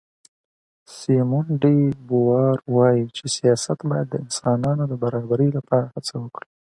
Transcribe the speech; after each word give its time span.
سیمون 0.97 1.47
ډي 1.61 1.77
بووار 2.07 2.57
وایي 2.75 3.03
چې 3.15 3.25
سیاست 3.37 3.79
باید 3.89 4.07
د 4.09 4.15
انسانانو 4.25 4.83
د 4.87 4.93
برابرۍ 5.03 5.49
لپاره 5.57 5.87
هڅه 5.93 6.13
وکړي. 6.23 6.49